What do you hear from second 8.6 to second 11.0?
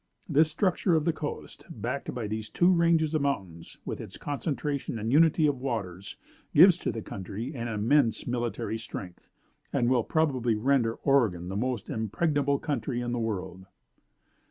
strength, and will probably render